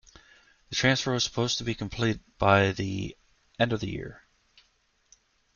The 0.71 0.75
transfer 0.75 1.11
was 1.13 1.23
supposed 1.25 1.59
to 1.59 1.63
be 1.63 1.75
complete 1.75 2.19
by 2.39 2.71
the 2.71 3.15
end 3.59 3.71
of 3.71 3.81
the 3.81 3.91
year. 3.91 4.23